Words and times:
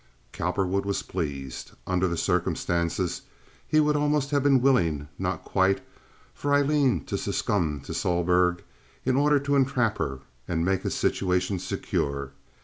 Cowperwood 0.33 0.83
was 0.83 1.03
pleased. 1.03 1.73
Under 1.85 2.07
the 2.07 2.17
circumstances 2.17 3.21
he 3.67 3.79
would 3.79 3.95
almost 3.95 4.31
have 4.31 4.41
been 4.41 4.59
willing—not 4.59 5.43
quite—for 5.43 6.51
Aileen 6.55 7.03
to 7.05 7.19
succumb 7.19 7.81
to 7.81 7.91
Sohlberg 7.93 8.63
in 9.05 9.15
order 9.15 9.39
to 9.41 9.55
entrap 9.55 9.99
her 9.99 10.21
and 10.47 10.65
make 10.65 10.81
his 10.81 10.95
situation 10.95 11.59
secure. 11.59 12.31